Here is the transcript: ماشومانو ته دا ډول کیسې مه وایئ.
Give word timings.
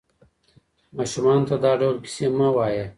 ماشومانو 0.97 1.47
ته 1.49 1.55
دا 1.63 1.71
ډول 1.79 1.95
کیسې 2.03 2.25
مه 2.37 2.47
وایئ. 2.55 2.83